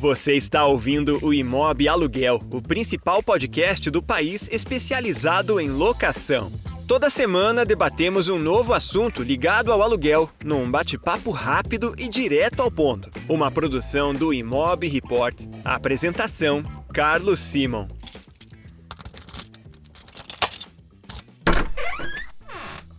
Você 0.00 0.32
está 0.32 0.64
ouvindo 0.64 1.18
o 1.22 1.34
Imob 1.34 1.86
Aluguel, 1.86 2.42
o 2.50 2.62
principal 2.62 3.22
podcast 3.22 3.90
do 3.90 4.02
país 4.02 4.48
especializado 4.50 5.60
em 5.60 5.68
locação. 5.68 6.50
Toda 6.88 7.10
semana 7.10 7.66
debatemos 7.66 8.26
um 8.26 8.38
novo 8.38 8.72
assunto 8.72 9.22
ligado 9.22 9.70
ao 9.70 9.82
aluguel, 9.82 10.30
num 10.42 10.70
bate-papo 10.70 11.30
rápido 11.30 11.94
e 11.98 12.08
direto 12.08 12.62
ao 12.62 12.70
ponto. 12.70 13.10
Uma 13.28 13.50
produção 13.50 14.14
do 14.14 14.32
Imob 14.32 14.88
Report. 14.88 15.38
Apresentação: 15.62 16.64
Carlos 16.94 17.38
Simon. 17.38 17.86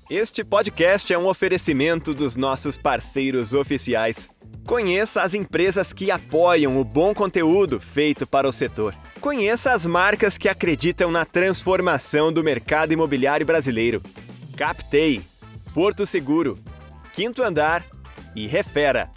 Este 0.07 0.43
podcast 0.43 1.11
é 1.11 1.17
um 1.17 1.25
oferecimento 1.25 2.13
dos 2.13 2.35
nossos 2.35 2.77
parceiros 2.77 3.53
oficiais. 3.53 4.29
Conheça 4.71 5.21
as 5.21 5.33
empresas 5.33 5.91
que 5.91 6.09
apoiam 6.09 6.79
o 6.79 6.85
bom 6.85 7.13
conteúdo 7.13 7.77
feito 7.77 8.25
para 8.25 8.47
o 8.47 8.53
setor. 8.53 8.95
Conheça 9.19 9.73
as 9.73 9.85
marcas 9.85 10.37
que 10.37 10.47
acreditam 10.47 11.11
na 11.11 11.25
transformação 11.25 12.31
do 12.31 12.41
mercado 12.41 12.93
imobiliário 12.93 13.45
brasileiro. 13.45 14.01
Captei, 14.55 15.23
Porto 15.73 16.05
Seguro, 16.05 16.57
Quinto 17.11 17.43
Andar 17.43 17.85
e 18.33 18.47
Refera. 18.47 19.11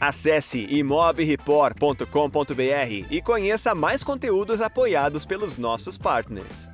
Acesse 0.00 0.66
imobreport.com.br 0.68 3.06
e 3.08 3.22
conheça 3.22 3.76
mais 3.76 4.02
conteúdos 4.02 4.60
apoiados 4.60 5.24
pelos 5.24 5.56
nossos 5.56 5.96
partners. 5.96 6.68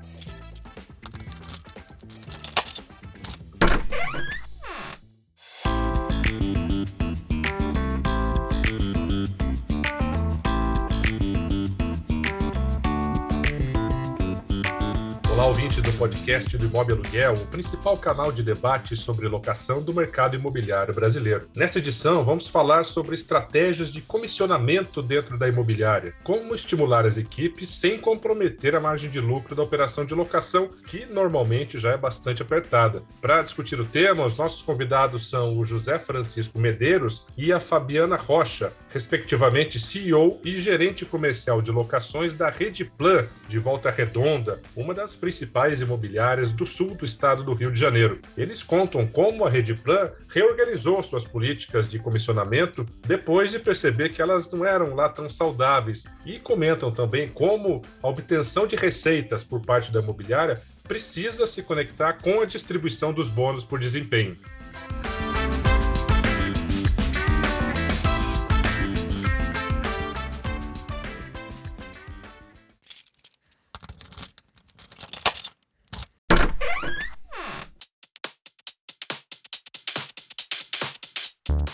Ouvinte 15.53 15.83
do 15.83 15.93
podcast 15.93 16.57
do 16.57 16.65
Imóvel 16.65 16.97
Aluguel, 16.97 17.35
o 17.35 17.47
principal 17.49 17.95
canal 17.95 18.33
de 18.33 18.43
debate 18.43 18.97
sobre 18.97 19.29
locação 19.29 19.83
do 19.83 19.93
mercado 19.93 20.35
imobiliário 20.35 20.95
brasileiro. 20.95 21.47
Nessa 21.55 21.79
edição, 21.79 22.25
vamos 22.25 22.49
falar 22.49 22.87
sobre 22.87 23.15
estratégias 23.15 23.93
de 23.93 24.01
comissionamento 24.01 25.03
dentro 25.03 25.37
da 25.37 25.47
imobiliária, 25.47 26.15
como 26.25 26.55
estimular 26.55 27.05
as 27.05 27.19
equipes 27.19 27.69
sem 27.69 27.99
comprometer 27.99 28.75
a 28.75 28.81
margem 28.81 29.11
de 29.11 29.21
lucro 29.21 29.55
da 29.55 29.63
operação 29.63 30.07
de 30.07 30.15
locação, 30.15 30.71
que 30.89 31.05
normalmente 31.05 31.79
já 31.79 31.91
é 31.91 31.99
bastante 31.99 32.41
apertada. 32.41 33.03
Para 33.21 33.43
discutir 33.43 33.79
o 33.79 33.85
tema, 33.85 34.25
os 34.25 34.39
nossos 34.39 34.63
convidados 34.63 35.29
são 35.29 35.59
o 35.59 35.67
José 35.67 35.99
Francisco 35.99 36.59
Medeiros 36.59 37.27
e 37.37 37.53
a 37.53 37.61
Fabiana 37.61 38.17
Rocha, 38.17 38.73
respectivamente 38.89 39.79
CEO 39.79 40.41
e 40.43 40.59
gerente 40.59 41.05
comercial 41.05 41.61
de 41.61 41.71
locações 41.71 42.33
da 42.33 42.49
Rede 42.49 42.87
Plan 42.87 43.27
de 43.51 43.59
Volta 43.59 43.91
Redonda, 43.91 44.63
uma 44.75 44.95
das 44.95 45.15
principais 45.15 45.42
principais 45.43 45.81
imobiliárias 45.81 46.53
do 46.53 46.65
sul 46.65 46.95
do 46.95 47.05
estado 47.05 47.43
do 47.43 47.53
Rio 47.53 47.73
de 47.73 47.81
Janeiro. 47.81 48.21
Eles 48.37 48.63
contam 48.63 49.07
como 49.07 49.45
a 49.45 49.51
Redplan 49.51 50.11
reorganizou 50.29 51.03
suas 51.03 51.25
políticas 51.25 51.89
de 51.89 51.99
comissionamento 51.99 52.87
depois 53.05 53.51
de 53.51 53.59
perceber 53.59 54.11
que 54.11 54.23
elas 54.23 54.51
não 54.51 54.65
eram 54.65 54.95
lá 54.95 55.09
tão 55.09 55.29
saudáveis 55.29 56.05
e 56.25 56.39
comentam 56.39 56.93
também 56.93 57.29
como 57.29 57.83
a 58.03 58.09
obtenção 58.09 58.67
de 58.67 58.77
receitas 58.77 59.43
por 59.43 59.61
parte 59.61 59.91
da 59.91 60.01
imobiliária 60.01 60.61
precisa 60.85 61.47
se 61.47 61.63
conectar 61.63 62.15
com 62.15 62.41
a 62.41 62.45
distribuição 62.45 63.13
dos 63.13 63.29
bônus 63.29 63.65
por 63.65 63.81
desempenho. 63.81 64.37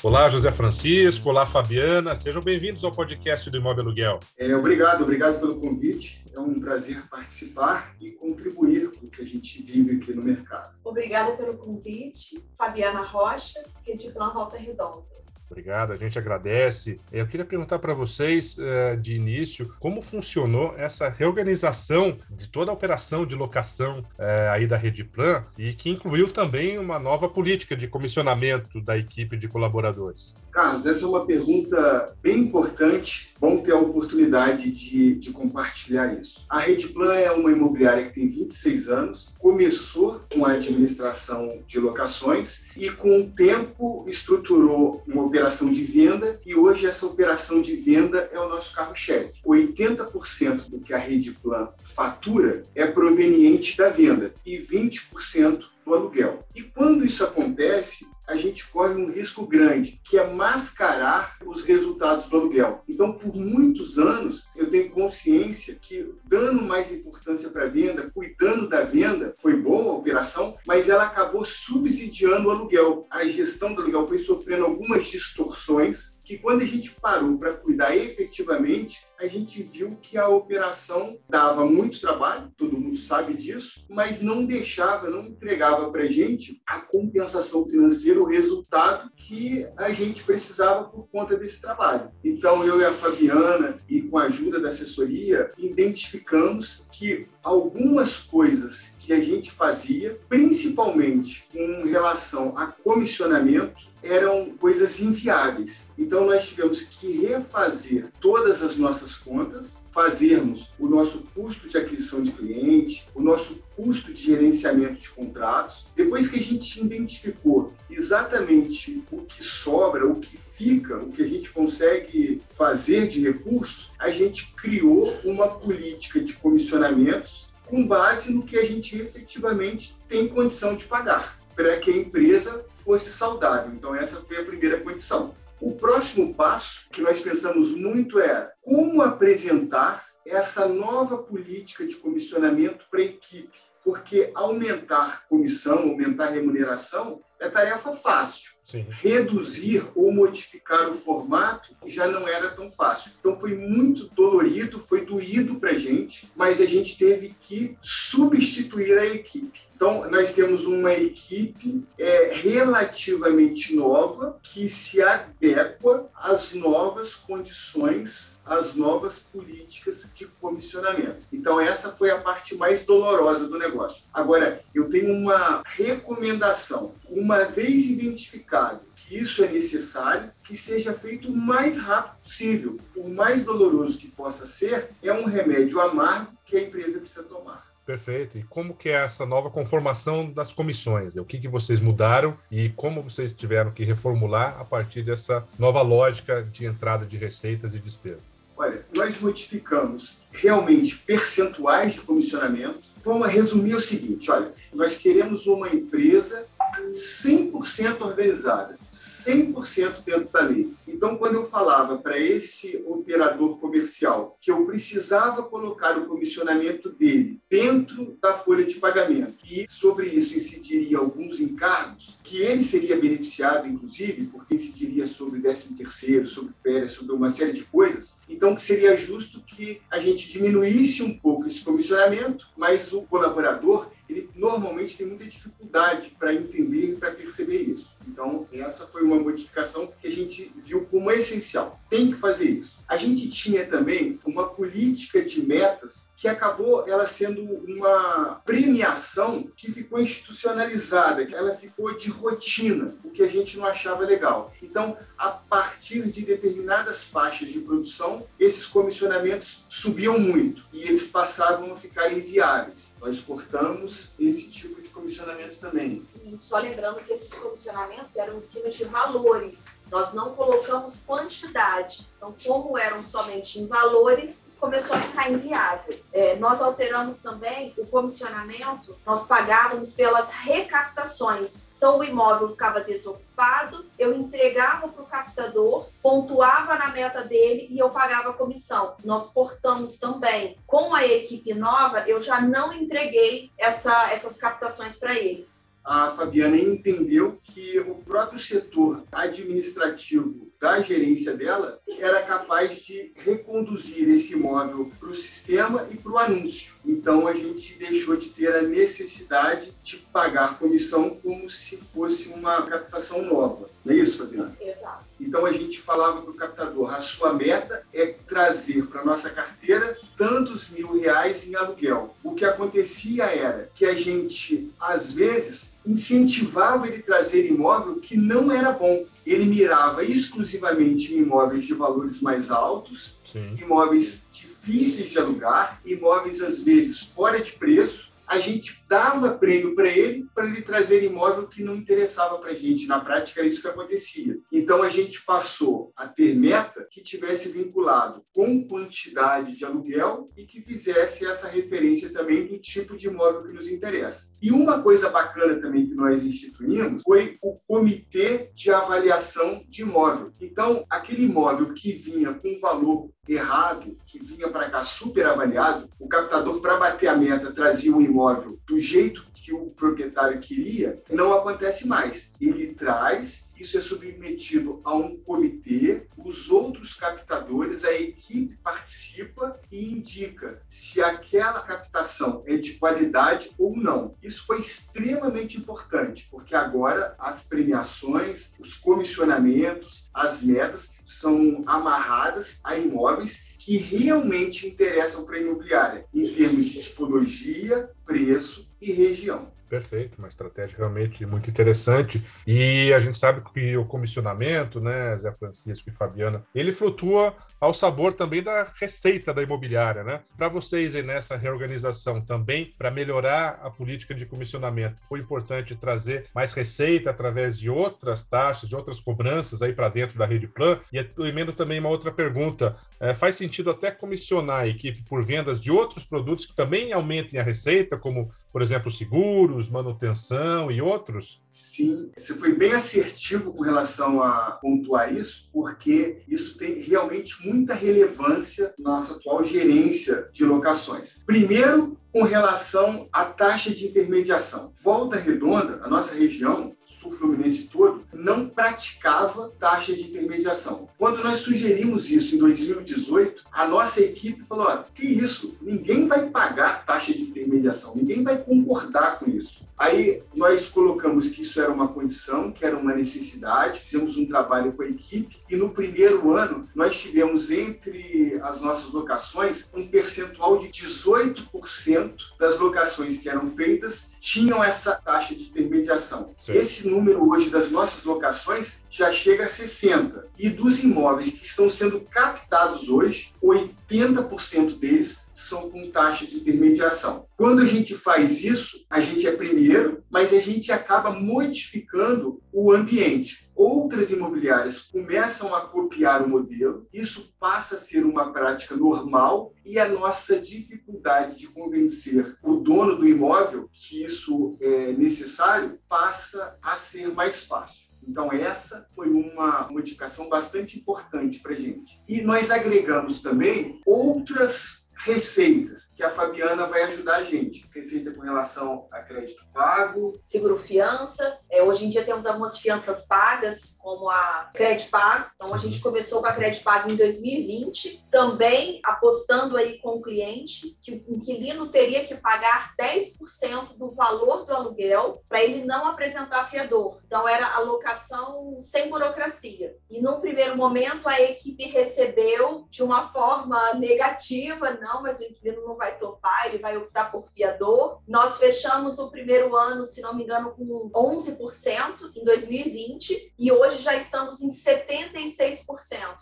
Olá, 0.09 0.27
José 0.27 0.51
Francisco. 0.51 1.29
Olá, 1.29 1.45
Fabiana. 1.45 2.17
Sejam 2.17 2.41
bem-vindos 2.41 2.83
ao 2.83 2.91
podcast 2.91 3.51
do 3.51 3.59
Imóvel 3.59 3.85
Aluguel. 3.85 4.21
É, 4.39 4.57
obrigado, 4.57 5.03
obrigado 5.03 5.39
pelo 5.39 5.61
convite. 5.61 6.25
É 6.35 6.41
um 6.41 6.55
prazer 6.55 7.07
participar 7.11 7.95
e 8.01 8.13
contribuir 8.13 8.91
com 8.93 9.05
o 9.05 9.11
que 9.11 9.21
a 9.21 9.27
gente 9.27 9.63
vive 9.63 9.97
aqui 9.97 10.15
no 10.15 10.23
mercado. 10.23 10.79
Obrigada 10.83 11.33
pelo 11.33 11.59
convite. 11.59 12.43
Fabiana 12.57 13.03
Rocha, 13.03 13.63
Rede 13.85 14.11
Plan 14.11 14.33
Volta 14.33 14.57
Redonda. 14.57 15.05
Obrigado, 15.51 15.95
a 15.95 15.97
gente 15.97 16.19
agradece. 16.19 17.01
Eu 17.11 17.27
queria 17.27 17.45
perguntar 17.45 17.79
para 17.79 17.95
vocês, 17.95 18.59
eh, 18.59 18.97
de 18.97 19.15
início, 19.15 19.71
como 19.81 20.03
funcionou 20.03 20.75
essa 20.77 21.09
reorganização 21.09 22.19
de 22.31 22.49
toda 22.49 22.71
a 22.71 22.75
operação 22.75 23.25
de 23.25 23.35
locação 23.35 24.05
eh, 24.19 24.49
aí 24.53 24.67
da 24.67 24.77
Rede 24.77 25.05
Plan 25.05 25.43
e 25.57 25.73
que 25.73 25.89
incluiu 25.89 26.31
também 26.31 26.79
uma 26.79 26.99
nova 26.99 27.31
política 27.31 27.75
de 27.75 27.89
comissionamento 27.89 28.79
da 28.83 28.99
equipe 28.99 29.39
de 29.39 29.49
colaboradores. 29.49 30.37
Carlos, 30.53 30.87
essa 30.87 31.05
é 31.05 31.09
uma 31.09 31.25
pergunta 31.25 32.15
bem 32.23 32.41
importante. 32.41 33.35
Bom 33.41 33.59
ter 33.59 33.73
a 33.73 33.79
oportunidade 33.79 34.71
de, 34.71 35.15
de 35.15 35.31
compartilhar 35.31 36.13
isso. 36.21 36.45
A 36.49 36.59
Rede 36.59 36.89
Plan 36.89 37.15
é 37.15 37.31
uma 37.31 37.53
imobiliária 37.53 38.07
que 38.07 38.15
tem 38.15 38.29
26 38.29 38.89
anos, 38.89 39.35
começou 39.39 40.21
com 40.33 40.45
a 40.45 40.53
administração 40.53 41.61
de 41.67 41.79
locações 41.79 42.67
e, 42.77 42.91
com 42.91 43.21
o 43.21 43.31
tempo, 43.31 44.05
estruturou 44.09 45.03
uma 45.07 45.23
operação 45.23 45.38
de 45.73 45.85
venda 45.85 46.41
e 46.45 46.55
hoje 46.55 46.87
essa 46.87 47.07
operação 47.07 47.63
de 47.63 47.77
venda 47.77 48.29
é 48.33 48.41
o 48.41 48.49
nosso 48.49 48.75
carro-chefe. 48.75 49.41
80% 49.47 50.69
do 50.69 50.81
que 50.81 50.93
a 50.93 50.99
Rede 50.99 51.33
Plan 51.33 51.69
fatura 51.83 52.65
é 52.75 52.87
proveniente 52.87 53.77
da 53.77 53.89
venda 53.89 54.35
e 54.45 54.59
20% 54.59 55.65
do 55.85 55.95
aluguel. 55.95 56.41
E 56.55 56.63
quando 56.63 57.05
isso 57.05 57.25
acontece, 57.25 58.07
a 58.29 58.37
gente 58.37 58.69
corre 58.69 58.95
um 58.95 59.11
risco 59.11 59.47
grande, 59.47 60.01
que 60.05 60.19
é 60.19 60.31
mascarar 60.31 61.39
os 61.45 61.65
resultados 61.65 62.27
do 62.27 62.37
aluguel. 62.37 62.83
Então, 62.87 63.13
por 63.13 63.35
muitos 63.35 63.99
anos, 63.99 64.49
eu 64.55 64.71
tenho 64.71 64.91
consciência 64.91 65.79
que 65.81 66.15
dando 66.25 66.63
mais 66.63 66.93
importância 66.93 67.49
para 67.49 67.65
a 67.65 67.69
venda, 67.69 68.11
cuidando 68.15 68.69
da 68.69 68.83
venda, 68.83 69.35
foi 69.39 69.57
boa 69.57 69.93
a 69.93 69.97
operação, 69.97 70.57
mas 70.67 70.89
ela 70.89 71.05
acabou 71.05 71.45
subsidiando 71.45 72.49
o 72.49 72.51
aluguel. 72.51 73.07
A 73.11 73.25
gestão 73.25 73.75
do 73.75 73.81
aluguel 73.81 74.07
foi 74.07 74.19
sofrendo 74.19 74.67
algumas 74.67 75.07
distorções 75.07 76.18
que 76.29 76.37
quando 76.37 76.61
a 76.61 76.67
gente 76.67 76.91
parou 76.91 77.39
para 77.39 77.55
cuidar 77.55 77.97
efetivamente, 77.97 79.07
a 79.19 79.27
gente 79.27 79.63
viu 79.63 79.97
que 80.03 80.19
a 80.19 80.29
operação 80.29 81.19
dava 81.27 81.65
muito 81.65 82.03
trabalho, 82.03 82.53
todo 82.55 82.79
mundo 82.79 82.99
sabe 82.99 83.33
disso, 83.33 83.87
mas 83.89 84.21
não 84.21 84.45
deixava, 84.45 85.09
não 85.09 85.25
entregava 85.25 85.91
para 85.91 86.03
a 86.03 86.07
gente 86.07 86.61
a 86.67 86.81
compensação 86.81 87.65
financeira, 87.65 88.21
o 88.21 88.27
resultado 88.27 89.11
que 89.17 89.67
a 89.75 89.91
gente 89.91 90.23
precisava 90.23 90.85
por 90.85 91.09
conta 91.09 91.35
desse 91.35 91.63
trabalho. 91.63 92.11
Então, 92.23 92.63
eu 92.63 92.79
e 92.79 92.85
a 92.85 92.93
Fabiana, 92.93 93.79
e 93.89 94.03
com 94.03 94.19
a 94.19 94.25
ajuda 94.25 94.61
da 94.61 94.69
assessoria, 94.69 95.51
identificamos 95.57 96.87
que 96.93 97.27
algumas 97.43 98.19
coisas 98.19 98.99
que 99.01 99.15
a 99.15 99.21
gente 99.21 99.51
fazia, 99.51 100.21
principalmente 100.29 101.49
com 101.51 101.85
relação 101.85 102.57
a 102.59 102.67
comissionamento, 102.67 103.88
eram 104.09 104.51
coisas 104.59 105.01
inviáveis. 105.01 105.91
Então 105.99 106.27
nós 106.27 106.49
tivemos 106.49 106.83
que 106.83 107.27
refazer 107.27 108.07
todas 108.21 108.63
as 108.63 108.77
nossas 108.77 109.17
contas, 109.17 109.87
fazermos 109.93 110.73
o 110.79 110.89
nosso 110.89 111.29
custo 111.35 111.69
de 111.69 111.77
aquisição 111.77 112.23
de 112.23 112.33
cliente, 112.33 113.07
o 113.15 113.21
nosso 113.21 113.63
custo 113.77 114.13
de 114.13 114.23
gerenciamento 114.23 115.01
de 115.01 115.11
contratos. 115.11 115.87
Depois 115.95 116.29
que 116.29 116.39
a 116.39 116.43
gente 116.43 116.81
identificou 116.81 117.73
exatamente 117.91 119.03
o 119.11 119.19
que 119.19 119.45
sobra, 119.45 120.07
o 120.07 120.17
que 120.17 120.37
fica, 120.37 120.97
o 120.97 121.13
que 121.13 121.23
a 121.23 121.29
gente 121.29 121.51
consegue 121.51 122.43
fazer 122.49 123.09
de 123.09 123.23
recursos, 123.23 123.93
a 123.99 124.11
gente 124.11 124.53
criou 124.57 125.17
uma 125.25 125.49
política 125.49 126.21
de 126.21 126.33
comissionamentos 126.33 127.49
com 127.67 127.87
base 127.87 128.33
no 128.33 128.43
que 128.43 128.59
a 128.59 128.65
gente 128.65 128.97
efetivamente 128.97 129.97
tem 130.09 130.27
condição 130.27 130.75
de 130.75 130.85
pagar, 130.85 131.39
para 131.55 131.77
que 131.77 131.91
a 131.91 131.97
empresa 131.97 132.65
fosse 132.89 133.13
saudável. 133.13 133.71
Então, 133.75 133.95
essa 133.95 134.17
foi 134.23 134.39
a 134.39 134.45
primeira 134.47 134.81
condição. 134.81 135.35
O 135.61 135.73
próximo 135.73 136.33
passo 136.33 136.89
que 136.91 137.03
nós 137.03 137.21
pensamos 137.21 137.73
muito 137.73 138.19
é 138.19 138.51
como 138.63 139.03
apresentar 139.03 140.07
essa 140.25 140.67
nova 140.67 141.19
política 141.19 141.87
de 141.87 141.97
comissionamento 141.97 142.87
para 142.91 143.01
a 143.01 143.05
equipe, 143.05 143.53
porque 143.85 144.31
aumentar 144.35 145.27
comissão, 145.29 145.81
aumentar 145.81 146.31
remuneração 146.31 147.21
é 147.39 147.51
tarefa 147.51 147.93
fácil. 147.93 148.53
Sim. 148.65 148.87
Reduzir 148.89 149.87
ou 149.95 150.11
modificar 150.11 150.89
o 150.89 150.95
formato 150.95 151.77
já 151.87 152.07
não 152.07 152.27
era 152.27 152.51
tão 152.51 152.71
fácil. 152.71 153.13
Então 153.21 153.39
foi 153.39 153.55
muito 153.55 154.09
dolorido, 154.15 154.79
foi 154.79 155.05
doído 155.05 155.57
para 155.57 155.71
a 155.73 155.79
gente, 155.79 156.31
mas 156.35 156.59
a 156.59 156.67
gente 156.67 156.97
teve 156.97 157.37
que 157.39 157.77
substituir 157.83 158.99
a 158.99 159.07
equipe. 159.07 159.68
Então, 159.79 160.11
nós 160.11 160.33
temos 160.33 160.67
uma 160.67 160.93
equipe 160.93 161.85
é, 161.97 162.33
relativamente 162.35 163.77
nova 163.77 164.37
que 164.43 164.69
se 164.69 165.01
adequa 165.01 166.11
às 166.17 166.53
novas 166.53 167.15
condições, 167.15 168.41
às 168.45 168.75
novas 168.75 169.21
políticas 169.21 170.05
de 170.13 170.27
comissionamento. 170.27 171.19
Então, 171.33 171.61
essa 171.61 171.93
foi 171.93 172.11
a 172.11 172.21
parte 172.21 172.57
mais 172.57 172.85
dolorosa 172.85 173.47
do 173.47 173.57
negócio. 173.57 174.03
Agora, 174.13 174.65
eu 174.75 174.91
tenho 174.91 175.13
uma 175.15 175.63
recomendação. 175.65 176.97
Uma 177.09 177.45
vez 177.45 177.89
identificado 177.89 178.81
que 178.97 179.17
isso 179.17 179.45
é 179.45 179.49
necessário, 179.49 180.33
que 180.43 180.57
seja 180.57 180.93
feito 180.93 181.29
o 181.29 181.37
mais 181.37 181.79
rápido 181.79 182.21
possível. 182.25 182.81
O 182.97 183.09
mais 183.09 183.45
doloroso 183.45 183.97
que 183.97 184.09
possa 184.09 184.45
ser 184.45 184.91
é 185.01 185.13
um 185.13 185.25
remédio 185.25 185.81
amargo 185.81 186.37
que 186.45 186.57
a 186.57 186.63
empresa 186.63 186.99
precisa 186.99 187.23
tomar. 187.23 187.78
Perfeito. 187.89 188.37
E 188.37 188.43
como 188.43 188.75
que 188.75 188.91
é 188.91 189.03
essa 189.03 189.25
nova 189.25 189.49
conformação 189.49 190.31
das 190.31 190.53
comissões? 190.53 191.17
O 191.17 191.25
que, 191.25 191.39
que 191.39 191.49
vocês 191.49 191.81
mudaram 191.81 192.37
e 192.51 192.69
como 192.69 193.01
vocês 193.01 193.33
tiveram 193.33 193.71
que 193.71 193.83
reformular 193.83 194.61
a 194.61 194.65
partir 194.65 195.03
dessa 195.03 195.43
nova 195.59 195.81
lógica 195.81 196.43
de 196.43 196.67
entrada 196.67 197.07
de 197.07 197.17
receitas 197.17 197.75
e 197.75 197.79
despesas? 197.79 198.39
Olha, 198.59 198.85
nós 198.95 199.19
modificamos 199.21 200.19
realmente 200.31 200.99
percentuais 200.99 201.95
de 201.95 202.01
comissionamento. 202.03 202.81
Vamos 203.03 203.27
resumir 203.29 203.75
o 203.75 203.81
seguinte, 203.81 204.31
olha, 204.31 204.53
nós 204.75 204.99
queremos 204.99 205.47
uma 205.47 205.71
empresa 205.71 206.47
100% 206.91 208.01
organizada, 208.01 208.79
100% 208.91 210.05
dentro 210.05 210.29
da 210.33 210.41
lei. 210.41 210.73
Então, 210.87 211.17
quando 211.17 211.35
eu 211.35 211.47
falava 211.47 211.99
para 211.99 212.19
esse 212.19 212.83
operador 212.87 213.59
comercial 213.59 214.37
que 214.41 214.51
eu 214.51 214.65
precisava 214.67 215.43
colocar 215.43 215.97
o 215.99 216.07
comissionamento 216.07 216.91
dele 216.91 217.41
dentro 217.49 218.17
da 218.21 218.35
folha 218.35 218.65
de 218.65 218.77
pagamento 218.77 219.37
e 219.45 219.67
sobre 219.69 220.09
isso 220.09 220.37
incidiria 220.37 220.99
alguns 220.99 221.41
encargos, 221.41 222.19
que 222.23 222.39
ele 222.39 222.63
seria 222.63 222.97
beneficiado, 222.97 223.69
inclusive, 223.69 224.27
porque 224.27 224.55
incidiria 224.55 225.07
sobre 225.07 225.41
13 225.41 225.75
terceiro, 225.75 226.27
sobre 226.27 226.53
férias, 226.63 226.93
sobre 226.93 227.15
uma 227.15 227.31
série 227.31 227.53
de 227.53 227.65
coisas, 227.65 228.21
então 228.29 228.55
que 228.55 228.63
seria 228.63 228.97
justo 228.97 229.41
que 229.41 229.81
a 229.91 229.99
gente 229.99 230.31
diminuísse 230.31 231.03
um 231.03 231.17
pouco 231.19 231.47
esse 231.47 231.63
comissionamento, 231.63 232.47
mas 232.57 232.93
o 232.93 233.03
colaborador 233.03 233.91
ele 234.09 234.31
normalmente 234.35 234.97
tem 234.97 235.07
muita 235.07 235.25
dificuldade 235.25 236.11
para 236.19 236.35
entender 236.35 236.97
para 236.97 237.11
perceber 237.11 237.61
isso. 237.63 237.97
Então, 238.07 238.47
essa 238.53 238.87
foi 238.87 239.03
uma 239.03 239.17
modificação 239.17 239.93
que 240.01 240.07
a 240.07 240.11
gente 240.11 240.53
viu 240.57 240.87
como 240.87 241.11
essencial. 241.11 241.78
Tem 241.89 242.11
que 242.11 242.19
fazer 242.19 242.51
isso. 242.51 242.85
A 242.87 242.97
gente 242.97 243.29
tinha 243.31 243.67
também 243.67 244.21
uma 244.25 244.49
política 244.49 245.23
de 245.23 245.47
metas 245.47 246.11
que 246.17 246.27
acabou 246.27 246.87
ela 246.87 247.07
sendo 247.07 247.43
uma 247.43 248.41
premiação 248.45 249.49
que 249.57 249.71
ficou 249.71 250.01
institucionalizada, 250.01 251.25
que 251.25 251.35
ela 251.35 251.55
ficou 251.55 251.97
de 251.97 252.11
rotina, 252.11 252.97
o 253.05 253.11
que 253.11 253.23
a 253.23 253.29
gente 253.29 253.57
não 253.57 253.67
achava 253.67 254.05
legal. 254.05 254.53
Então, 254.63 254.97
a 255.17 255.31
partir 255.31 256.11
de 256.11 256.25
determinadas 256.25 257.05
faixas 257.05 257.49
de 257.49 257.61
produção, 257.61 258.27
esses 258.39 258.67
comissionamentos 258.67 259.65
subiam 259.69 260.19
muito 260.19 260.65
e 260.73 260.83
eles 260.83 261.07
passavam 261.09 261.73
a 261.73 261.77
ficar 261.77 262.13
inviáveis. 262.13 262.93
Nós 263.01 263.21
cortamos 263.21 264.11
esse 264.19 264.51
tipo 264.51 264.83
de 264.83 264.89
comissionamento 264.89 265.59
também. 265.59 266.07
E 266.25 266.37
só 266.39 266.59
lembrando 266.59 267.01
que 267.01 267.13
esses 267.13 267.35
comissionamentos 267.35 268.17
eram 268.17 268.39
em 268.39 268.43
cima 268.43 268.69
de 268.69 268.85
valores. 268.85 269.78
Nós 269.91 270.13
não 270.13 270.35
colocamos 270.35 271.01
quantidade. 271.07 272.07
Então, 272.17 272.35
como 272.45 272.77
eram 272.77 273.03
somente 273.03 273.59
em 273.59 273.67
valores, 273.67 274.49
começou 274.61 274.97
a 274.97 275.01
ficar 275.01 275.31
inviável. 275.31 275.99
É, 276.13 276.37
nós 276.37 276.61
alteramos 276.61 277.21
também 277.21 277.73
o 277.79 277.87
comissionamento, 277.87 278.97
nós 279.07 279.27
pagávamos 279.27 279.93
pelas 279.93 280.31
recaptações. 280.31 281.69
Então, 281.77 281.99
o 281.99 282.05
imóvel 282.05 282.51
ficava 282.51 282.81
desocupado, 282.81 283.87
eu 283.99 284.15
entregava 284.15 284.89
para 284.89 285.03
o 285.03 285.07
captador, 285.07 285.87
pontuava 286.03 286.75
na 286.77 286.89
meta 286.89 287.23
dele 287.23 287.69
e 287.71 287.79
eu 287.79 287.89
pagava 287.91 288.31
a 288.31 288.35
comissão. 288.35 288.97
Nós 289.05 289.31
cortamos 289.31 289.99
também. 289.99 290.57
Com 290.67 290.95
a 290.95 291.07
equipe 291.07 291.55
nova, 291.55 292.01
eu 292.09 292.21
já 292.21 292.41
não 292.41 292.73
entreguei 292.73 293.53
essa, 293.57 294.11
essas 294.11 294.37
captações 294.37 294.99
para 294.99 295.15
eles. 295.15 295.68
A 295.89 296.11
Fabiana 296.11 296.59
entendeu 296.59 297.39
que 297.43 297.81
o 297.81 297.95
próprio 297.95 298.39
setor 298.39 299.05
administrativo 299.11 300.47
da 300.61 300.83
gerência 300.83 301.35
dela 301.35 301.81
era 301.99 302.23
capaz 302.25 302.83
de 302.83 303.11
reconduzir 303.17 304.07
esse 304.11 304.35
imóvel 304.35 304.93
para 305.01 305.09
o 305.09 305.15
sistema 305.15 305.89
e 305.91 305.97
para 305.97 306.13
o 306.13 306.19
anúncio. 306.19 306.75
Então 306.85 307.27
a 307.27 307.33
gente 307.33 307.73
deixou 307.79 308.19
de 308.19 308.29
ter 308.29 308.55
a 308.55 308.61
necessidade 308.61 309.75
de 309.83 309.97
pagar 309.97 310.59
comissão 310.59 311.09
como 311.09 311.49
se 311.49 311.79
fosse 311.79 312.29
uma 312.35 312.61
captação 312.67 313.23
nova. 313.23 313.71
Não 313.83 313.95
é 313.95 313.97
isso, 313.97 314.19
Fabiana? 314.19 314.55
Exato. 314.61 315.08
Então 315.21 315.45
a 315.45 315.53
gente 315.53 315.81
falava 315.81 316.23
para 316.23 316.31
o 316.31 316.35
captador: 316.35 316.95
a 316.95 317.01
sua 317.01 317.33
meta 317.33 317.85
é 317.93 318.07
trazer 318.07 318.87
para 318.87 319.05
nossa 319.05 319.31
carteira 319.31 319.99
tantos 320.17 320.69
mil 320.71 320.99
reais 320.99 321.47
em 321.47 321.55
aluguel. 321.55 322.15
O 322.23 322.35
que 322.35 322.45
acontecia 322.45 323.25
era 323.25 323.71
que 323.75 323.85
a 323.85 323.95
gente, 323.95 324.73
às 324.81 325.13
vezes, 325.13 325.75
incentivava 325.85 326.87
ele 326.87 326.99
a 326.99 327.03
trazer 327.03 327.47
imóvel 327.47 327.97
que 327.97 328.17
não 328.17 328.53
era 328.53 328.73
bom. 328.73 329.05
Ele 329.27 329.45
mirava 329.45 330.05
exclusivamente 330.05 331.15
em 331.15 331.19
imóveis 331.19 331.65
de 331.65 331.75
valores 331.75 332.21
mais 332.21 332.51
altos, 332.51 333.19
Sim. 333.25 333.55
imóveis 333.61 334.27
difíceis 334.33 335.11
de 335.11 335.19
alugar, 335.19 335.81
imóveis 335.85 336.41
às 336.41 336.63
vezes 336.63 337.01
fora 337.01 337.41
de 337.41 337.53
preço, 337.53 338.13
a 338.27 338.39
gente 338.39 338.78
dava 338.89 339.37
prêmio 339.37 339.75
para 339.75 339.89
ele, 339.89 340.27
para 340.35 340.47
ele 340.47 340.63
trazer 340.63 341.05
imóvel 341.05 341.47
que 341.47 341.63
não 341.63 341.77
interessava 341.77 342.39
para 342.39 342.51
a 342.51 342.55
gente. 342.55 342.87
Na 342.87 343.01
prática, 343.01 343.41
era 343.41 343.49
isso 343.49 343.61
que 343.61 343.69
acontecia. 343.69 344.39
Então, 344.51 344.83
a 344.83 344.89
gente 344.89 345.23
passou 345.25 345.93
a 345.95 346.09
ter 346.09 346.35
meta 346.35 346.87
que 346.91 347.03
tivesse 347.03 347.51
vinculado 347.51 348.25
com 348.33 348.67
quantidade 348.67 349.57
de 349.57 349.65
aluguel 349.65 350.27
e 350.37 350.45
que 350.45 350.63
fizesse 350.63 351.27
essa 351.27 351.49
referência 351.49 352.11
também 352.11 352.47
do 352.47 352.59
tipo 352.59 352.97
de 352.97 353.09
imóvel 353.09 353.43
que 353.43 353.53
nos 353.53 353.69
interessa. 353.69 354.33
E 354.41 354.51
uma 354.51 354.83
coisa 354.83 355.11
bacana 355.11 355.61
também 355.61 355.87
que 355.87 355.95
nós 355.95 356.25
instituímos 356.25 357.03
foi 357.03 357.37
o 357.43 357.59
comitê 357.67 358.51
de 358.55 358.71
avaliação 358.71 359.63
de 359.69 359.83
imóvel. 359.83 360.33
Então, 360.41 360.85
aquele 360.89 361.25
imóvel 361.25 361.75
que 361.75 361.93
vinha 361.93 362.33
com 362.33 362.59
valor 362.59 363.11
errado, 363.29 363.97
que 364.07 364.19
vinha 364.19 364.49
para 364.49 364.71
cá 364.71 364.83
super 364.83 365.27
avaliado, 365.27 365.89
o 365.99 366.09
captador, 366.09 366.61
para 366.61 366.77
bater 366.77 367.09
a 367.09 367.17
meta, 367.17 367.53
trazia 367.53 367.95
o 367.95 368.01
imóvel 368.01 368.59
do 368.67 368.81
jeito 368.81 369.27
que 369.49 369.55
o 369.55 369.71
proprietário 369.71 370.41
queria, 370.41 371.03
não 371.09 371.33
acontece 371.33 371.89
mais. 371.89 372.31
Ele 372.39 372.75
traz 372.75 373.49
isso 373.59 373.77
é 373.77 373.81
submetido 373.81 374.81
a 374.85 374.95
um 374.95 375.17
comitê, 375.17 376.07
os 376.17 376.49
outros 376.49 376.95
captadores, 376.95 377.85
a 377.85 377.93
equipe 377.93 378.57
participa 378.63 379.59
e 379.71 379.93
indica 379.93 380.63
se 380.69 381.03
aquela 381.03 381.61
captação 381.63 382.45
é 382.47 382.57
de 382.57 382.75
qualidade 382.75 383.51
ou 383.59 383.77
não. 383.77 384.15
Isso 384.23 384.47
foi 384.47 384.61
extremamente 384.61 385.59
importante, 385.59 386.29
porque 386.31 386.55
agora 386.55 387.17
as 387.19 387.43
premiações, 387.43 388.55
os 388.61 388.77
comissionamentos, 388.77 390.09
as 390.15 390.41
metas 390.41 390.97
são 391.05 391.65
amarradas 391.67 392.61
a 392.63 392.77
imóveis 392.79 393.49
que 393.59 393.77
realmente 393.77 394.67
interessam 394.67 395.25
para 395.25 395.37
a 395.37 395.41
imobiliária, 395.41 396.07
em 396.15 396.33
termos 396.33 396.67
de 396.67 396.83
tipologia, 396.83 397.91
preço 398.07 398.68
e 398.81 398.93
região. 398.93 399.53
Perfeito, 399.69 400.19
uma 400.19 400.29
estratégia 400.29 400.79
realmente 400.79 401.27
muito 401.27 401.51
interessante. 401.51 402.25
E 402.47 402.93
a 402.93 402.99
gente 402.99 403.19
sabe 403.19 403.43
que 403.53 403.77
o 403.77 403.85
comissionamento, 403.85 404.81
né, 404.81 405.17
Zé 405.19 405.31
Francisco 405.33 405.91
e 405.91 405.93
Fabiana, 405.93 406.43
ele 406.55 406.73
flutua 406.73 407.35
ao 407.61 407.75
sabor 407.75 408.13
também 408.13 408.43
da 408.43 408.65
receita 408.81 409.35
da 409.35 409.43
imobiliária, 409.43 410.03
né? 410.03 410.23
Para 410.37 410.49
vocês 410.49 410.95
aí 410.95 411.03
nessa 411.03 411.37
reorganização 411.37 412.21
também, 412.21 412.75
para 412.79 412.91
melhorar 412.91 413.61
a 413.63 413.71
política 413.71 414.15
de 414.15 414.25
comissionamento, 414.25 414.97
foi 415.03 415.21
importante 415.21 415.75
trazer 415.75 416.27
mais 416.35 416.53
receita 416.53 417.11
através 417.11 417.59
de 417.59 417.69
outras 417.69 418.25
taxas, 418.25 418.69
de 418.69 418.77
outras 418.77 419.01
cobranças 419.01 419.61
aí 419.61 419.73
para 419.73 419.89
dentro 419.89 420.19
da 420.19 420.25
Rede 420.25 420.47
Plan. 420.47 420.81
E 420.93 420.97
eu 420.97 421.27
emendo 421.27 421.53
também 421.53 421.79
uma 421.79 421.89
outra 421.89 422.11
pergunta: 422.11 422.77
é, 423.01 423.13
faz 423.13 423.37
sentido 423.37 423.71
até 423.71 423.91
comissionar 423.91 424.61
a 424.61 424.69
equipe 424.69 425.03
por 425.03 425.25
vendas 425.25 425.61
de 425.61 425.71
outros 425.71 426.05
produtos 426.05 426.47
que 426.47 426.55
também 426.55 426.93
aumentem 426.93 427.39
a 427.39 427.43
receita, 427.43 427.99
como, 427.99 428.31
por 428.53 428.63
exemplo, 428.63 428.91
seguros? 428.91 429.58
Manutenção 429.67 430.71
e 430.71 430.83
outros? 430.83 431.43
Sim, 431.51 432.11
você 432.15 432.35
foi 432.35 432.55
bem 432.55 432.75
assertivo 432.75 433.55
com 433.55 433.63
relação 433.63 434.23
a 434.23 434.53
pontuar 434.61 435.11
isso, 435.11 435.49
porque 435.51 436.19
isso 436.29 436.59
tem 436.59 436.83
realmente 436.83 437.47
muita 437.47 437.73
relevância 437.73 438.75
na 438.79 438.97
nossa 438.97 439.15
atual 439.17 439.43
gerência 439.43 440.29
de 440.35 440.45
locações. 440.45 441.23
Primeiro, 441.25 441.97
com 442.13 442.23
relação 442.23 443.09
à 443.13 443.25
taxa 443.25 443.71
de 443.71 443.87
intermediação. 443.87 444.73
Volta 444.83 445.17
Redonda, 445.17 445.81
a 445.83 445.89
nossa 445.89 446.15
região, 446.15 446.75
sul 446.85 447.13
fluminense 447.13 447.69
todo, 447.69 448.05
não 448.13 448.49
praticava 448.49 449.53
taxa 449.59 449.95
de 449.95 450.05
intermediação. 450.05 450.89
Quando 450.99 451.23
nós 451.23 451.39
sugerimos 451.39 452.11
isso 452.11 452.37
em 452.37 452.39
2018, 452.39 453.45
a 453.53 453.67
nossa 453.67 454.01
equipe 454.01 454.45
falou: 454.49 454.69
ah, 454.69 454.85
que 454.95 455.07
isso? 455.07 455.57
Ninguém 455.61 456.07
vai 456.07 456.29
pagar 456.31 456.85
taxa 456.85 457.13
de 457.13 457.23
intermediação, 457.23 457.95
ninguém 457.95 458.23
vai 458.23 458.39
concordar 458.39 459.19
com 459.19 459.31
isso. 459.31 459.69
Aí 459.79 460.25
nós 460.35 460.69
colocamos 460.69 461.29
que 461.31 461.43
isso 461.43 461.61
era 461.61 461.71
uma 461.71 461.87
condição, 461.87 462.51
que 462.51 462.65
era 462.65 462.77
uma 462.77 462.93
necessidade, 462.93 463.81
fizemos 463.81 464.17
um 464.17 464.27
trabalho 464.27 464.73
com 464.73 464.83
a 464.83 464.89
equipe 464.89 465.41
e 465.49 465.55
no 465.55 465.71
primeiro 465.71 466.33
ano 466.33 466.69
nós 466.75 467.01
tivemos 467.01 467.53
entre 467.53 468.41
as 468.43 468.61
nossas 468.61 468.93
locações 468.93 469.71
um 469.73 469.87
percentual 469.87 470.59
de 470.59 470.69
18% 470.69 472.13
das 472.39 472.59
locações 472.59 473.19
que 473.19 473.29
eram 473.29 473.47
feitas 473.47 474.17
tinham 474.21 474.65
essa 474.65 474.95
taxa 474.95 475.33
de 475.33 475.45
intermediação. 475.45 476.35
Sim. 476.41 476.55
Esse 476.55 476.89
número 476.89 477.29
hoje 477.31 477.49
das 477.49 477.71
nossas 477.71 477.98
locações 478.05 478.79
já 478.91 479.13
chega 479.13 479.45
a 479.45 479.49
60. 479.49 480.27
E 480.39 480.49
dos 480.49 480.83
imóveis 480.83 481.31
que 481.33 481.45
estão 481.45 481.69
sendo 481.69 482.01
captados 482.01 482.89
hoje, 482.89 483.33
80% 483.43 484.79
deles 484.79 485.29
são 485.33 485.71
com 485.71 485.91
taxa 485.91 486.27
de 486.27 486.37
intermediação. 486.37 487.27
Quando 487.37 487.63
a 487.63 487.67
gente 487.67 487.95
faz 487.95 488.43
isso, 488.43 488.85
a 488.91 489.01
gente 489.01 489.27
é 489.27 489.33
primeiro, 489.33 490.03
mas 490.11 490.33
a 490.33 490.41
gente 490.41 490.73
acaba 490.73 491.11
modificando 491.11 492.41
o 492.53 492.73
ambiente. 492.73 493.48
Outras 493.59 494.13
imobiliárias 494.13 494.79
começam 494.79 495.53
a 495.53 495.63
copiar 495.63 496.23
o 496.23 496.29
modelo, 496.29 496.87
isso 496.93 497.35
passa 497.41 497.75
a 497.75 497.79
ser 497.79 498.07
uma 498.07 498.33
prática 498.33 498.77
normal 498.77 499.53
e 499.65 499.81
a 499.81 499.89
nossa 499.89 500.41
dificuldade 500.41 501.37
de 501.37 501.49
convencer 501.49 502.39
o 502.41 502.55
dono 502.55 502.95
do 502.95 503.09
imóvel 503.09 503.69
que 503.73 504.05
isso 504.05 504.57
é 504.61 504.93
necessário 504.93 505.77
passa 505.89 506.57
a 506.63 506.77
ser 506.77 507.13
mais 507.13 507.47
fácil. 507.47 507.89
Então, 508.07 508.33
essa 508.33 508.89
foi 508.95 509.11
uma 509.11 509.67
modificação 509.69 510.29
bastante 510.29 510.79
importante 510.79 511.41
para 511.41 511.53
a 511.53 511.57
gente. 511.57 512.01
E 512.09 512.23
nós 512.23 512.53
agregamos 512.53 513.21
também 513.23 513.81
outras 513.85 514.88
receitas, 515.09 515.91
que 515.97 516.03
a 516.03 516.11
Fabiana 516.11 516.67
vai 516.67 516.83
ajudar 516.83 517.17
a 517.17 517.25
gente. 517.25 517.69
Receita 517.75 518.13
com 518.13 518.21
relação 518.21 518.87
a 518.93 519.01
crédito 519.01 519.43
pago. 519.53 520.21
Seguro 520.23 520.59
fiança. 520.59 521.39
É, 521.51 521.63
hoje 521.63 521.87
em 521.87 521.89
dia 521.89 522.05
temos 522.05 522.27
algumas 522.27 522.59
fianças 522.59 523.07
pagas, 523.07 523.79
como 523.81 524.11
a 524.11 524.51
crédito 524.55 524.91
pago. 524.91 525.31
Então, 525.35 525.55
a 525.55 525.59
gente 525.59 525.81
começou 525.81 526.21
com 526.21 526.27
a 526.27 526.33
crédito 526.33 526.63
pago 526.63 526.91
em 526.91 526.97
2020, 526.97 528.07
também 528.11 528.81
apostando 528.85 529.57
aí 529.57 529.79
com 529.79 529.97
o 529.97 530.03
cliente 530.03 530.77
que 530.83 531.03
o 531.09 531.15
inquilino 531.15 531.69
teria 531.69 532.05
que 532.05 532.15
pagar 532.15 532.75
10% 532.79 533.77
do 533.79 533.93
valor 533.93 534.45
do 534.45 534.55
aluguel 534.55 535.23
para 535.29 535.43
ele 535.43 535.65
não 535.65 535.87
apresentar 535.87 536.49
fiador. 536.51 537.01
Então, 537.07 537.27
era 537.27 537.55
alocação 537.55 538.61
sem 538.61 538.91
burocracia. 538.91 539.75
E, 539.91 540.03
num 540.03 540.21
primeiro 540.21 540.57
momento, 540.57 541.09
a 541.09 541.21
equipe 541.21 541.65
recebeu 541.65 542.67
de 542.69 542.83
uma 542.83 543.11
forma 543.11 543.75
negativa, 543.75 544.79
não, 544.81 544.98
mas 545.03 545.21
o 545.21 545.25
inquilino 545.25 545.65
não 545.65 545.77
vai 545.77 545.97
topar, 545.97 546.47
ele 546.47 546.59
vai 546.59 546.77
optar 546.77 547.11
por 547.11 547.29
fiador. 547.29 548.01
Nós 548.07 548.39
fechamos 548.39 548.99
o 548.99 549.11
primeiro 549.11 549.57
ano, 549.57 549.87
se 549.87 550.01
não 550.01 550.15
me 550.15 550.25
engano, 550.25 550.53
com 550.53 550.91
11% 550.91 552.13
em 552.17 552.25
2020 552.25 553.35
e 553.39 553.53
hoje 553.53 553.83
já 553.83 553.95
estamos 553.95 554.41
em 554.41 554.49
76%. 554.49 555.65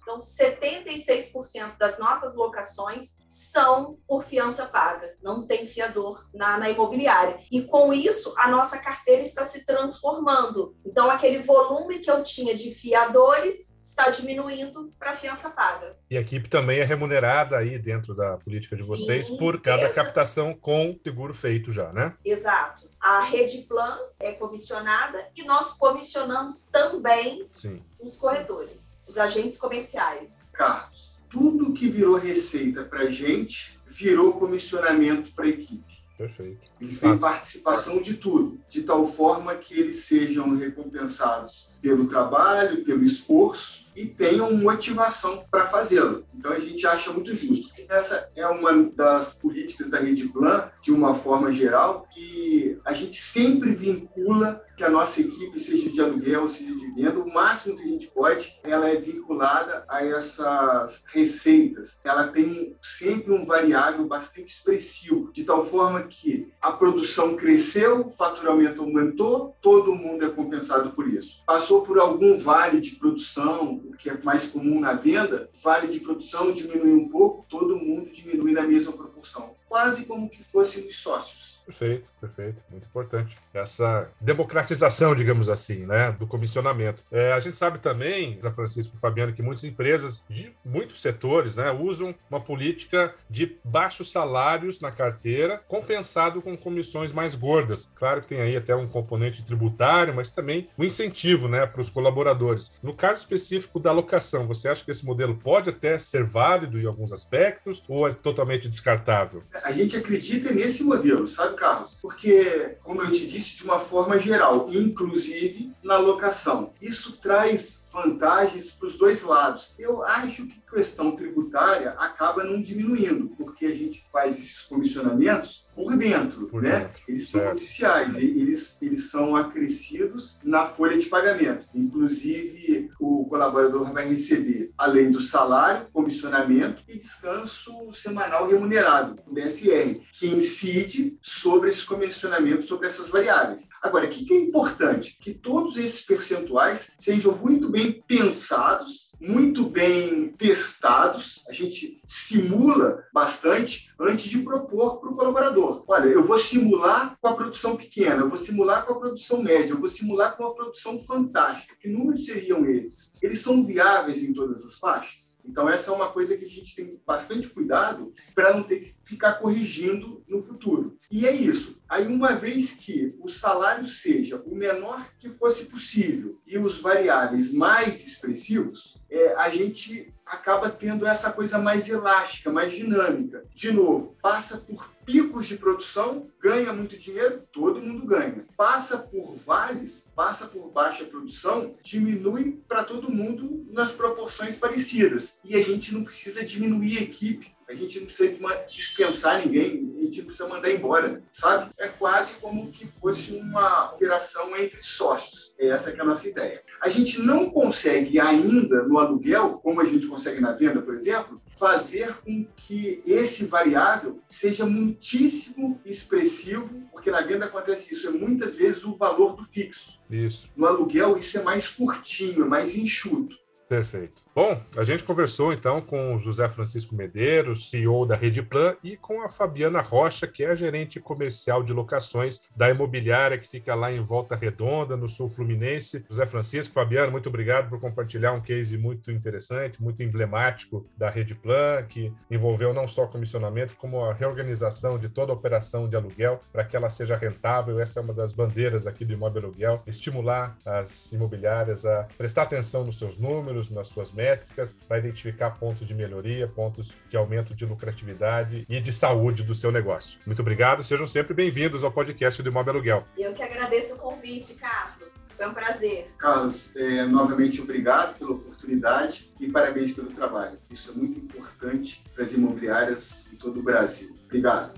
Então, 0.03 0.19
76% 0.19 1.77
das 1.79 1.99
nossas 1.99 2.37
locações 2.37 3.17
são 3.27 3.99
por 4.07 4.25
fiança 4.25 4.67
paga, 4.67 5.17
não 5.23 5.47
tem 5.47 5.67
fiador 5.67 6.27
na, 6.33 6.59
na 6.59 6.71
imobiliária. 6.71 7.41
E 7.51 7.63
com 7.63 7.93
isso, 7.93 8.35
a 8.39 8.49
nossa 8.49 8.79
carteira 8.79 9.23
está 9.23 9.45
se 9.45 9.65
transformando. 9.65 10.77
Então, 10.85 11.11
aquele 11.11 11.39
volume 11.39 11.99
que 11.99 12.11
eu 12.11 12.23
tinha 12.23 12.55
de 12.55 12.75
fiadores 12.75 13.76
está 13.89 14.11
diminuindo 14.11 14.93
para 14.99 15.13
a 15.13 15.17
fiança 15.17 15.49
paga. 15.49 15.97
E 16.11 16.19
a 16.19 16.21
equipe 16.21 16.49
também 16.49 16.81
é 16.81 16.85
remunerada 16.85 17.57
aí 17.57 17.79
dentro 17.79 18.15
da 18.15 18.37
política 18.37 18.75
de 18.75 18.83
vocês 18.83 19.29
Sim, 19.29 19.37
por 19.37 19.63
cada 19.63 19.89
captação 19.91 20.53
com 20.53 20.99
seguro 21.03 21.33
feito 21.33 21.71
já, 21.71 21.93
né? 21.93 22.15
Exato. 22.25 22.91
A 23.01 23.23
Rede 23.23 23.59
Plan 23.63 23.97
é 24.19 24.33
comissionada 24.33 25.19
e 25.37 25.45
nós 25.45 25.73
comissionamos 25.73 26.67
também 26.67 27.49
Sim. 27.53 27.81
os 28.01 28.17
corretores, 28.17 29.05
os 29.09 29.17
agentes 29.17 29.57
comerciais. 29.57 30.51
Carlos, 30.53 31.21
tudo 31.31 31.73
que 31.73 31.89
virou 31.89 32.19
receita 32.19 32.85
para 32.85 33.03
a 33.03 33.11
gente 33.11 33.79
virou 33.87 34.33
comissionamento 34.35 35.33
para 35.33 35.45
a 35.45 35.49
equipe. 35.49 35.86
Perfeito. 36.17 36.71
Eles 36.81 36.99
têm 36.99 37.19
participação 37.19 38.01
de 38.01 38.15
tudo, 38.15 38.59
de 38.71 38.83
tal 38.83 39.07
forma 39.07 39.55
que 39.55 39.79
eles 39.79 39.97
sejam 40.05 40.57
recompensados 40.57 41.71
pelo 41.83 42.07
trabalho, 42.07 42.85
pelo 42.85 43.05
esforço 43.05 43.87
e 43.95 44.07
tenham 44.07 44.57
motivação 44.57 45.45
para 45.51 45.67
fazê-lo. 45.67 46.27
Então 46.35 46.53
a 46.53 46.59
gente 46.59 46.87
acha 46.87 47.13
muito 47.13 47.35
justo. 47.35 47.76
Essa 47.89 48.31
é 48.35 48.47
uma 48.47 48.73
das 48.95 49.35
políticas 49.35 49.91
da 49.91 49.99
Rede 49.99 50.29
Plan, 50.29 50.71
de 50.81 50.93
uma 50.93 51.15
forma 51.15 51.53
geral, 51.53 52.07
que 52.13 52.79
a 52.85 52.93
gente 52.93 53.17
sempre 53.17 53.75
vincula 53.75 54.65
que 54.77 54.85
a 54.85 54.91
nossa 54.91 55.23
equipe, 55.23 55.59
seja 55.59 55.91
de 55.91 56.01
aluguel, 56.03 56.49
seja 56.49 56.75
de 56.75 56.91
venda, 56.93 57.19
o 57.19 57.33
máximo 57.33 57.77
que 57.77 57.83
a 57.83 57.87
gente 57.87 58.09
pode, 58.09 58.61
ela 58.63 58.89
é 58.89 58.97
vinculada 58.97 59.85
a 59.89 60.05
essas 60.05 61.05
receitas. 61.13 61.99
Ela 62.05 62.29
tem 62.29 62.77
sempre 62.83 63.33
um 63.33 63.47
variável 63.47 64.07
bastante 64.07 64.49
expressivo, 64.49 65.33
de 65.33 65.45
tal 65.45 65.65
forma 65.65 66.03
que 66.03 66.53
a 66.61 66.73
produção 66.73 67.37
cresceu, 67.37 68.07
o 68.07 68.11
faturamento 68.11 68.83
aumentou, 68.83 69.57
todo 69.63 69.95
mundo 69.95 70.27
é 70.27 70.29
compensado 70.29 70.91
por 70.91 71.09
isso. 71.09 71.43
Passou 71.47 71.83
por 71.83 71.99
algum 71.99 72.37
vale 72.39 72.81
de 72.81 72.97
produção, 72.97 73.81
o 73.87 73.97
que 73.97 74.11
é 74.11 74.19
mais 74.23 74.49
comum 74.49 74.79
na 74.79 74.93
venda, 74.93 75.49
vale 75.63 75.89
de 75.89 76.01
produção 76.01 76.53
diminui 76.53 76.93
um 76.93 77.09
pouco, 77.09 77.47
todo 77.49 77.76
mundo 77.79 78.11
diminui 78.11 78.53
na 78.53 78.63
mesma 78.63 78.93
proporção. 78.93 79.55
Quase 79.69 80.07
como 80.07 80.29
que 80.29 80.43
fôssemos 80.43 80.97
sócios. 80.97 81.56
Perfeito, 81.67 82.11
perfeito, 82.21 82.63
muito 82.71 82.85
importante. 82.85 83.37
Essa 83.53 84.09
democratização, 84.21 85.17
digamos 85.17 85.49
assim, 85.49 85.85
né, 85.85 86.13
do 86.13 86.27
comissionamento. 86.27 87.03
É, 87.11 87.33
a 87.33 87.41
gente 87.41 87.57
sabe 87.57 87.81
também, 87.81 88.39
Zé 88.41 88.53
Francisco 88.53 88.97
Fabiano, 88.97 89.33
que 89.33 89.43
muitas 89.43 89.65
empresas 89.65 90.25
de 90.31 90.55
muitos 90.65 91.03
setores, 91.03 91.57
né, 91.57 91.73
usam 91.73 92.15
uma 92.31 92.41
política 92.41 93.13
de 93.29 93.57
baixos 93.65 94.13
salários 94.13 94.81
na 94.81 94.93
carteira, 94.93 95.61
compensado 95.67 96.41
com 96.41 96.57
comissões 96.57 97.13
mais 97.13 97.35
gordas. 97.35 97.91
Claro 97.97 98.23
que 98.23 98.29
tem 98.29 98.41
aí 98.41 98.57
até 98.57 98.75
um 98.77 98.87
componente 98.87 99.45
tributário, 99.45 100.15
mas 100.15 100.31
também 100.31 100.69
um 100.79 100.85
incentivo, 100.85 101.49
né, 101.49 101.67
para 101.67 101.81
os 101.81 101.91
colaboradores. 101.91 102.71
No 102.81 102.95
caso 102.95 103.21
específico 103.21 103.81
da 103.81 103.91
locação, 103.91 104.47
você 104.47 104.69
acha 104.69 104.85
que 104.85 104.93
esse 104.93 105.05
modelo 105.05 105.35
pode 105.35 105.71
até 105.71 105.99
ser 105.99 106.23
válido 106.23 106.81
em 106.81 106.87
alguns 106.87 107.13
aspectos 107.13 107.83
ou 107.89 108.07
é 108.07 108.15
totalmente 108.15 108.69
descartável? 108.69 109.43
A 109.65 109.73
gente 109.73 109.97
acredita 109.97 110.53
nesse 110.53 110.85
modelo, 110.85 111.27
sabe? 111.27 111.56
Carlos? 111.57 111.99
Porque, 112.01 112.77
como 112.85 113.03
eu 113.03 113.11
te 113.11 113.27
disse, 113.27 113.57
de 113.57 113.65
uma 113.65 113.81
forma 113.81 114.19
geral, 114.19 114.69
inclusive 114.71 115.73
na 115.83 115.97
locação. 115.97 116.73
Isso 116.81 117.19
traz 117.19 117.87
vantagens 117.93 118.73
para 118.73 118.87
os 118.87 118.99
dois 118.99 119.23
lados. 119.23 119.75
Eu 119.79 120.03
acho 120.05 120.47
que 120.47 120.61
questão 120.77 121.17
tributária 121.17 121.91
acaba 121.93 122.45
não 122.45 122.61
diminuindo, 122.61 123.29
porque 123.37 123.67
a 123.67 123.75
gente 123.75 124.07
faz 124.13 124.39
esses 124.39 124.63
comissionamentos 124.63 125.69
por 125.75 125.97
dentro, 125.97 126.47
por 126.47 126.63
né? 126.63 126.81
Dentro. 126.81 127.03
Eles 127.09 127.29
certo. 127.31 127.45
são 127.45 127.57
oficiais, 127.57 128.17
eles, 128.17 128.83
eles 128.83 129.11
são 129.11 129.37
acrescidos 129.37 130.39
na 130.45 130.67
folha 130.67 130.99
de 130.99 131.07
pagamento. 131.07 131.67
Inclusive, 131.75 132.91
o 133.07 133.27
colaborador 133.29 133.93
vai 133.93 134.09
receber, 134.09 134.73
além 134.77 135.11
do 135.11 135.21
salário, 135.21 135.87
comissionamento 135.93 136.83
e 136.89 136.97
descanso 136.97 137.93
semanal 137.93 138.49
remunerado, 138.49 139.21
o 139.27 139.35
DSR, 139.35 140.01
que 140.13 140.27
incide 140.27 141.17
sobre 141.23 141.69
esse 141.69 141.85
comissionamento, 141.85 142.67
sobre 142.67 142.89
essas 142.89 143.11
variáveis. 143.11 143.69
Agora, 143.81 144.07
o 144.07 144.11
que 144.11 144.33
é 144.33 144.41
importante? 144.41 145.17
Que 145.21 145.33
todos 145.33 145.77
esses 145.77 146.05
percentuais 146.05 146.93
sejam 146.99 147.37
muito 147.37 147.69
bem 147.69 148.03
pensados 148.07 149.06
muito 149.21 149.65
bem 149.65 150.29
testados, 150.29 151.43
a 151.49 151.53
gente 151.53 152.03
simula 152.07 153.05
bastante 153.13 153.95
antes 153.99 154.29
de 154.29 154.39
propor 154.39 155.01
para 155.01 155.11
o 155.11 155.17
colaborador. 155.17 155.85
Olha, 155.89 156.09
eu 156.09 156.25
vou 156.25 156.39
simular 156.39 157.17
com 157.21 157.29
a 157.29 157.35
produção 157.35 157.77
pequena, 157.77 158.23
eu 158.23 158.29
vou 158.29 158.39
simular 158.39 158.85
com 158.85 158.93
a 158.93 158.99
produção 158.99 159.43
média, 159.43 159.73
eu 159.73 159.81
vou 159.81 159.89
simular 159.89 160.37
com 160.37 160.45
a 160.45 160.55
produção 160.55 160.99
fantástica. 160.99 161.77
Que 161.81 161.89
números 161.89 162.27
seriam 162.27 162.67
esses? 162.67 163.13
Eles 163.23 163.41
são 163.41 163.65
viáveis 163.65 164.23
em 164.23 164.33
todas 164.33 164.65
as 164.65 164.79
faixas? 164.79 165.37
Então, 165.45 165.69
essa 165.69 165.91
é 165.91 165.95
uma 165.95 166.09
coisa 166.09 166.37
que 166.37 166.45
a 166.45 166.49
gente 166.49 166.75
tem 166.75 167.01
bastante 167.07 167.49
cuidado 167.49 168.13
para 168.35 168.53
não 168.53 168.63
ter 168.63 168.81
que 168.81 168.96
ficar 169.07 169.35
corrigindo 169.35 170.23
no 170.29 170.43
futuro. 170.43 170.99
E 171.09 171.27
é 171.27 171.33
isso. 171.33 171.81
Aí, 171.89 172.09
uma 172.09 172.35
vez 172.35 172.73
que 172.73 173.15
o 173.21 173.29
salário 173.29 173.87
seja 173.87 174.43
o 174.45 174.55
menor 174.55 175.07
que 175.21 175.31
fosse 175.31 175.67
possível 175.67 176.41
e 176.45 176.59
os 176.59 176.81
variáveis 176.81 177.53
mais 177.53 178.05
expressivos, 178.05 179.01
é, 179.09 179.35
a 179.37 179.49
gente 179.49 180.13
acaba 180.27 180.69
tendo 180.69 181.07
essa 181.07 181.33
coisa 181.33 181.57
mais 181.57 181.89
elástica, 181.89 182.51
mais 182.51 182.73
dinâmica. 182.73 183.45
De 183.55 183.71
novo, 183.71 184.17
passa 184.21 184.59
por 184.59 184.91
picos 185.05 185.47
de 185.47 185.57
produção, 185.57 186.27
ganha 186.43 186.73
muito 186.73 186.99
dinheiro, 186.99 187.45
todo 187.53 187.81
mundo 187.81 188.05
ganha. 188.05 188.45
Passa 188.57 188.99
por 188.99 189.37
vales, 189.37 190.13
passa 190.17 190.49
por 190.49 190.73
baixa 190.73 191.05
produção, 191.05 191.77
diminui 191.81 192.61
para 192.67 192.83
todo 192.83 193.13
mundo 193.13 193.65
nas 193.71 193.93
proporções 193.93 194.59
parecidas. 194.59 195.39
E 195.45 195.55
a 195.55 195.63
gente 195.63 195.95
não 195.95 196.03
precisa 196.03 196.45
diminuir 196.45 196.99
a 196.99 197.03
equipe 197.03 197.56
a 197.69 197.75
gente 197.75 197.99
não 197.99 198.07
precisa 198.07 198.67
dispensar 198.71 199.45
ninguém, 199.45 199.93
a 199.99 200.05
gente 200.05 200.19
não 200.19 200.27
precisa 200.27 200.49
mandar 200.49 200.71
embora, 200.71 201.23
sabe? 201.31 201.71
É 201.79 201.89
quase 201.89 202.39
como 202.41 202.71
que 202.71 202.87
fosse 202.87 203.33
uma 203.33 203.93
operação 203.93 204.57
entre 204.57 204.83
sócios. 204.83 205.55
É 205.59 205.69
essa 205.69 205.91
que 205.91 205.99
é 205.99 206.03
a 206.03 206.07
nossa 206.07 206.29
ideia. 206.29 206.63
A 206.81 206.89
gente 206.89 207.21
não 207.21 207.51
consegue 207.51 208.21
ainda 208.21 208.83
no 208.85 208.99
aluguel, 208.99 209.61
como 209.63 209.81
a 209.81 209.85
gente 209.85 210.07
consegue 210.07 210.41
na 210.41 210.53
venda, 210.53 210.81
por 210.81 210.95
exemplo, 210.95 211.41
fazer 211.59 212.15
com 212.19 212.47
que 212.57 213.03
esse 213.07 213.47
variável 213.47 214.21
seja 214.29 214.65
muitíssimo 214.65 215.81
expressivo, 215.85 216.83
porque 216.93 217.11
na 217.11 217.23
venda 217.23 217.47
acontece 217.47 217.95
isso, 217.95 218.09
é 218.09 218.11
muitas 218.11 218.55
vezes 218.55 218.85
o 218.85 218.97
valor 218.97 219.35
do 219.35 219.45
fixo. 219.45 219.99
Isso. 220.09 220.49
No 220.57 220.67
aluguel, 220.67 221.17
isso 221.17 221.39
é 221.39 221.43
mais 221.43 221.69
curtinho, 221.69 222.45
é 222.45 222.49
mais 222.49 222.77
enxuto. 222.77 223.37
Perfeito. 223.69 224.23
Bom, 224.33 224.61
a 224.77 224.85
gente 224.85 225.03
conversou 225.03 225.53
então 225.53 225.81
com 225.81 226.15
o 226.15 226.19
José 226.19 226.49
Francisco 226.49 226.95
Medeiros, 226.95 227.69
CEO 227.69 228.07
da 228.07 228.15
Rede 228.15 228.41
Plan, 228.41 228.77
e 228.83 228.97
com 228.97 229.23
a 229.23 229.29
Fabiana 229.29 229.81
Rocha, 229.81 230.27
que 230.27 230.45
é 230.45 230.51
a 230.51 230.55
gerente 230.55 231.01
comercial 231.01 231.65
de 231.65 231.73
locações 231.73 232.41
da 232.55 232.71
imobiliária 232.71 233.39
que 233.39 233.49
fica 233.49 233.75
lá 233.75 233.91
em 233.91 234.01
Volta 234.01 234.37
Redonda, 234.37 234.97
no 234.97 235.09
sul 235.09 235.29
fluminense. 235.29 236.05
José 236.09 236.27
Francisco, 236.27 236.75
Fabiana, 236.75 237.11
muito 237.11 237.29
obrigado 237.29 237.69
por 237.69 237.81
compartilhar 237.81 238.33
um 238.33 238.41
case 238.41 238.79
muito 238.79 239.11
interessante, 239.11 239.83
muito 239.83 240.01
emblemático 240.01 240.87
da 240.97 241.11
Rede 241.11 241.35
Plan, 241.35 241.83
que 241.89 242.13
envolveu 242.31 242.73
não 242.73 242.87
só 242.87 243.07
comissionamento, 243.07 243.77
como 243.77 244.05
a 244.05 244.15
reorganização 244.15 244.97
de 244.97 245.09
toda 245.09 245.33
a 245.33 245.35
operação 245.35 245.89
de 245.89 245.97
aluguel 245.97 246.41
para 246.53 246.65
que 246.65 246.77
ela 246.77 246.89
seja 246.89 247.17
rentável. 247.17 247.81
Essa 247.81 247.99
é 247.99 248.03
uma 248.03 248.15
das 248.15 248.33
bandeiras 248.33 248.87
aqui 248.87 249.05
do 249.05 249.13
imóvel 249.13 249.43
aluguel, 249.43 249.83
estimular 249.89 250.57
as 250.65 251.11
imobiliárias 251.13 251.85
a 251.85 252.07
prestar 252.17 252.43
atenção 252.43 252.85
nos 252.85 252.99
seus 252.99 253.19
números 253.19 253.56
números, 253.57 253.71
nas 253.71 253.89
suas 253.89 254.13
métricas, 254.13 254.77
para 254.87 254.99
identificar 254.99 255.51
pontos 255.51 255.87
de 255.87 255.95
melhoria, 255.95 256.47
pontos 256.47 256.93
de 257.09 257.17
aumento 257.17 257.55
de 257.55 257.65
lucratividade 257.65 258.67
e 258.69 258.81
de 258.81 258.93
saúde 258.93 259.43
do 259.43 259.55
seu 259.55 259.73
negócio. 259.73 260.19
Muito 260.27 260.41
obrigado, 260.41 260.85
sejam 260.85 261.07
sempre 261.07 261.33
bem-vindos 261.33 261.83
ao 261.83 261.91
podcast 261.91 262.43
do 262.43 262.49
Imóvel 262.49 262.75
Aluguel. 262.75 263.07
Eu 263.17 263.33
que 263.33 263.43
agradeço 263.43 263.95
o 263.95 263.99
convite, 263.99 264.55
Carlos. 264.55 265.09
Foi 265.37 265.47
um 265.47 265.55
prazer. 265.55 266.09
Carlos, 266.19 266.75
é, 266.77 267.05
novamente 267.05 267.61
obrigado 267.61 268.19
pela 268.19 268.33
oportunidade 268.33 269.31
e 269.39 269.51
parabéns 269.51 269.93
pelo 269.93 270.09
trabalho. 270.09 270.59
Isso 270.71 270.93
é 270.93 270.95
muito 270.95 271.19
importante 271.19 272.03
para 272.15 272.25
as 272.25 272.33
imobiliárias 272.33 273.29
de 273.31 273.37
todo 273.37 273.61
o 273.61 273.63
Brasil. 273.63 274.17
Obrigado. 274.25 274.73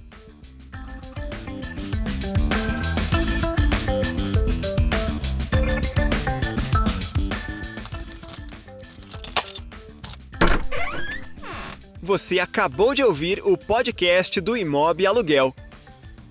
Você 12.09 12.39
acabou 12.39 12.95
de 12.95 13.05
ouvir 13.05 13.43
o 13.45 13.55
podcast 13.55 14.41
do 14.41 14.57
Imob 14.57 15.07
Aluguel. 15.07 15.55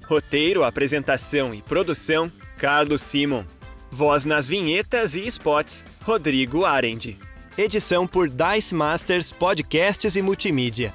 Roteiro, 0.07 0.63
apresentação 0.63 1.53
e 1.53 1.61
produção: 1.61 2.31
Carlos 2.57 3.03
Simon. 3.03 3.45
Voz 3.91 4.25
nas 4.25 4.47
vinhetas 4.47 5.13
e 5.13 5.27
spots: 5.27 5.85
Rodrigo 6.01 6.65
Arendi. 6.65 7.15
Edição 7.55 8.07
por 8.07 8.27
Dice 8.27 8.73
Masters 8.73 9.31
Podcasts 9.31 10.15
e 10.15 10.21
Multimídia. 10.23 10.91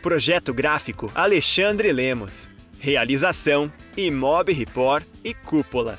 Projeto 0.00 0.54
gráfico: 0.54 1.12
Alexandre 1.14 1.92
Lemos. 1.92 2.48
Realização: 2.78 3.70
Imob 3.94 4.50
Report 4.54 5.04
e 5.22 5.34
Cúpula. 5.34 5.98